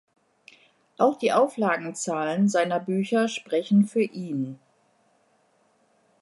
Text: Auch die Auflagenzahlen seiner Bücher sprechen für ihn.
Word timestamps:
Auch 0.97 1.15
die 1.15 1.31
Auflagenzahlen 1.31 2.49
seiner 2.49 2.79
Bücher 2.79 3.27
sprechen 3.27 3.85
für 3.85 4.01
ihn. 4.01 4.57